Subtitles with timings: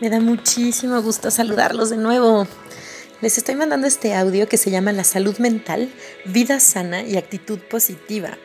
[0.00, 2.46] Me da muchísimo gusto saludarlos de nuevo.
[3.20, 5.90] Les estoy mandando este audio que se llama La salud mental,
[6.24, 8.38] vida sana y actitud positiva.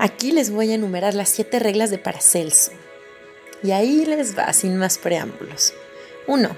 [0.00, 2.72] Aquí les voy a enumerar las siete reglas de Paracelso.
[3.62, 5.72] Y ahí les va, sin más preámbulos.
[6.26, 6.56] 1.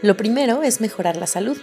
[0.00, 1.58] Lo primero es mejorar la salud.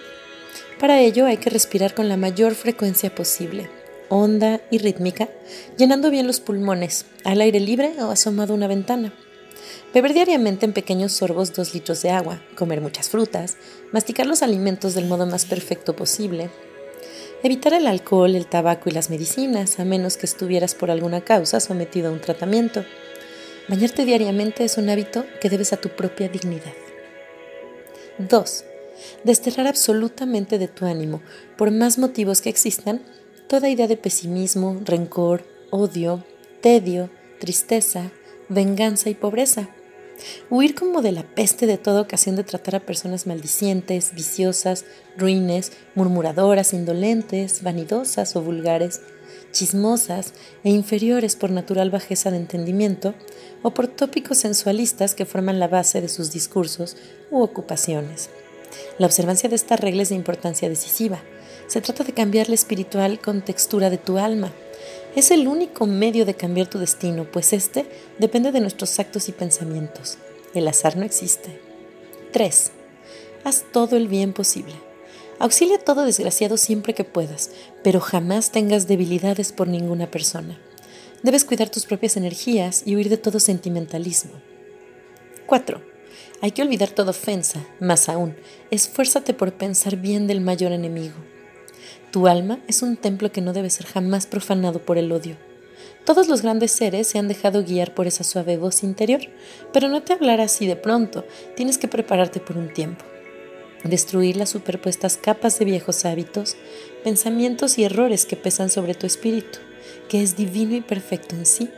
[0.80, 3.68] Para ello hay que respirar con la mayor frecuencia posible,
[4.10, 5.28] honda y rítmica,
[5.76, 9.12] llenando bien los pulmones, al aire libre o asomado a una ventana.
[9.94, 13.58] Beber diariamente en pequeños sorbos dos litros de agua, comer muchas frutas,
[13.92, 16.50] masticar los alimentos del modo más perfecto posible,
[17.44, 21.60] evitar el alcohol, el tabaco y las medicinas, a menos que estuvieras por alguna causa
[21.60, 22.84] sometido a un tratamiento.
[23.70, 26.74] Bañarte diariamente es un hábito que debes a tu propia dignidad.
[28.18, 28.66] 2.
[29.24, 31.22] Desterrar absolutamente de tu ánimo,
[31.56, 33.04] por más motivos que existan,
[33.48, 36.24] toda idea de pesimismo, rencor, odio,
[36.62, 38.12] tedio, tristeza,
[38.50, 39.70] venganza y pobreza.
[40.50, 44.86] Huir como de la peste de toda ocasión de tratar a personas maldicientes, viciosas,
[45.18, 49.02] ruines, murmuradoras, indolentes, vanidosas o vulgares,
[49.52, 50.34] chismosas
[50.64, 53.14] e inferiores por natural bajeza de entendimiento
[53.62, 56.98] o por tópicos sensualistas que forman la base de sus discursos
[57.32, 58.30] u ocupaciones.
[58.98, 61.22] La observancia de esta regla es de importancia decisiva.
[61.68, 64.52] Se trata de cambiar la espiritual contextura de tu alma,
[65.16, 67.86] es el único medio de cambiar tu destino, pues este
[68.18, 70.18] depende de nuestros actos y pensamientos.
[70.54, 71.60] El azar no existe.
[72.32, 72.72] 3.
[73.44, 74.74] Haz todo el bien posible.
[75.40, 77.52] Auxilia a todo desgraciado siempre que puedas,
[77.84, 80.60] pero jamás tengas debilidades por ninguna persona.
[81.22, 84.34] Debes cuidar tus propias energías y huir de todo sentimentalismo.
[85.46, 85.82] 4.
[86.42, 88.36] Hay que olvidar toda ofensa, más aún,
[88.72, 91.16] esfuérzate por pensar bien del mayor enemigo.
[92.14, 95.36] Tu alma es un templo que no debe ser jamás profanado por el odio.
[96.06, 99.22] Todos los grandes seres se han dejado guiar por esa suave voz interior,
[99.72, 103.04] pero no te hablará así de pronto, tienes que prepararte por un tiempo.
[103.84, 106.56] Destruir las superpuestas capas de viejos hábitos,
[107.04, 109.58] pensamientos y errores que pesan sobre tu espíritu,
[110.08, 111.72] que es divino y perfecto en sí,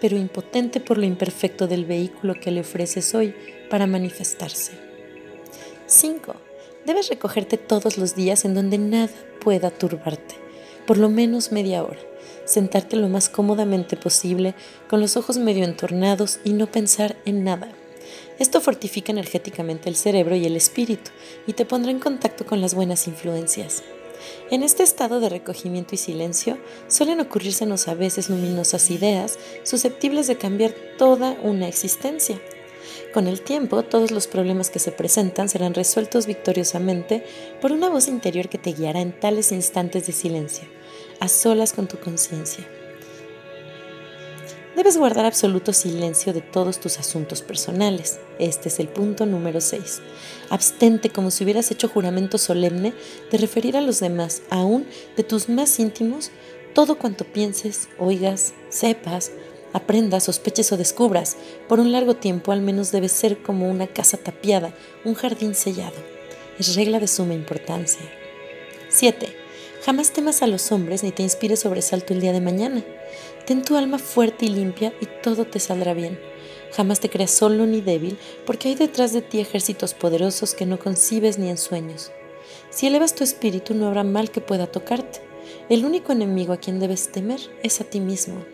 [0.00, 3.34] pero impotente por lo imperfecto del vehículo que le ofreces hoy
[3.68, 4.72] para manifestarse.
[5.84, 6.43] 5.
[6.86, 10.34] Debes recogerte todos los días en donde nada pueda turbarte,
[10.86, 12.00] por lo menos media hora.
[12.44, 14.54] Sentarte lo más cómodamente posible,
[14.88, 17.70] con los ojos medio entornados y no pensar en nada.
[18.38, 21.10] Esto fortifica energéticamente el cerebro y el espíritu
[21.46, 23.82] y te pondrá en contacto con las buenas influencias.
[24.50, 26.58] En este estado de recogimiento y silencio
[26.88, 32.38] suelen ocurrírsenos a veces luminosas ideas susceptibles de cambiar toda una existencia.
[33.12, 37.24] Con el tiempo, todos los problemas que se presentan serán resueltos victoriosamente
[37.60, 40.64] por una voz interior que te guiará en tales instantes de silencio,
[41.20, 42.66] a solas con tu conciencia.
[44.76, 48.18] Debes guardar absoluto silencio de todos tus asuntos personales.
[48.40, 50.02] Este es el punto número 6.
[50.50, 52.92] Abstente como si hubieras hecho juramento solemne
[53.30, 56.32] de referir a los demás, aún de tus más íntimos,
[56.74, 59.30] todo cuanto pienses, oigas, sepas
[59.74, 61.36] aprendas, sospeches o descubras.
[61.68, 64.72] Por un largo tiempo al menos debe ser como una casa tapiada,
[65.04, 65.96] un jardín sellado.
[66.58, 68.10] Es regla de suma importancia.
[68.88, 69.36] 7.
[69.84, 72.82] Jamás temas a los hombres ni te inspires sobresalto el día de mañana.
[73.44, 76.18] Ten tu alma fuerte y limpia y todo te saldrá bien.
[76.72, 80.78] Jamás te creas solo ni débil, porque hay detrás de ti ejércitos poderosos que no
[80.78, 82.12] concibes ni en sueños.
[82.70, 85.20] Si elevas tu espíritu no habrá mal que pueda tocarte.
[85.68, 88.44] El único enemigo a quien debes temer es a ti mismo.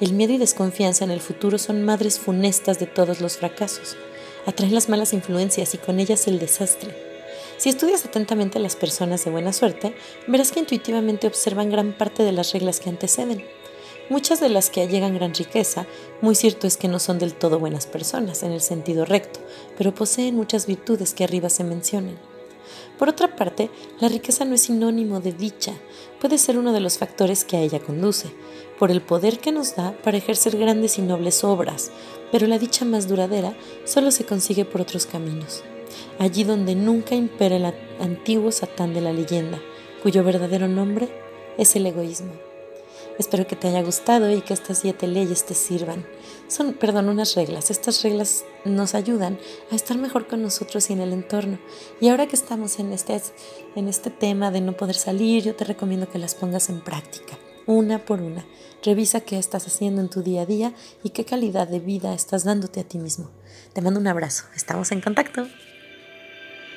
[0.00, 3.96] El miedo y desconfianza en el futuro son madres funestas de todos los fracasos.
[4.46, 6.94] Atraen las malas influencias y con ellas el desastre.
[7.56, 9.96] Si estudias atentamente a las personas de buena suerte,
[10.28, 13.44] verás que intuitivamente observan gran parte de las reglas que anteceden.
[14.08, 15.84] Muchas de las que allegan gran riqueza,
[16.20, 19.40] muy cierto es que no son del todo buenas personas en el sentido recto,
[19.76, 22.16] pero poseen muchas virtudes que arriba se mencionan.
[22.98, 23.70] Por otra parte,
[24.00, 25.72] la riqueza no es sinónimo de dicha,
[26.20, 28.30] puede ser uno de los factores que a ella conduce,
[28.78, 31.90] por el poder que nos da para ejercer grandes y nobles obras,
[32.32, 35.62] pero la dicha más duradera solo se consigue por otros caminos,
[36.18, 39.60] allí donde nunca impera el antiguo Satán de la leyenda,
[40.02, 41.08] cuyo verdadero nombre
[41.58, 42.47] es el egoísmo.
[43.18, 46.06] Espero que te haya gustado y que estas siete leyes te sirvan.
[46.46, 47.70] Son, perdón, unas reglas.
[47.70, 49.38] Estas reglas nos ayudan
[49.70, 51.58] a estar mejor con nosotros y en el entorno.
[52.00, 53.20] Y ahora que estamos en este,
[53.74, 57.38] en este tema de no poder salir, yo te recomiendo que las pongas en práctica
[57.68, 58.46] una por una.
[58.82, 60.72] Revisa qué estás haciendo en tu día a día
[61.04, 63.30] y qué calidad de vida estás dándote a ti mismo.
[63.74, 64.44] Te mando un abrazo.
[64.56, 65.46] Estamos en contacto.